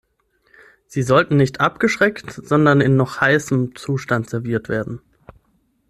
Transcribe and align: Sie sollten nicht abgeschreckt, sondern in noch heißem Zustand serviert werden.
Sie 0.87 1.03
sollten 1.03 1.37
nicht 1.37 1.59
abgeschreckt, 1.61 2.31
sondern 2.33 2.81
in 2.81 2.95
noch 2.95 3.21
heißem 3.21 3.75
Zustand 3.75 4.27
serviert 4.31 4.67
werden. 4.67 4.99